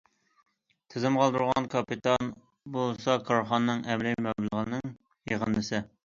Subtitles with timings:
[0.93, 2.31] تىزىمغا ئالدۇرغان كاپىتال
[2.77, 4.95] بولسا كارخانىنىڭ ئەمەلىي مەبلىغىنىڭ
[5.33, 5.83] يىغىندىسى.